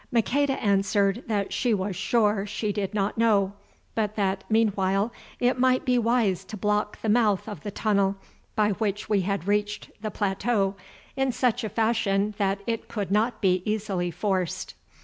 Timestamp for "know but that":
3.19-4.43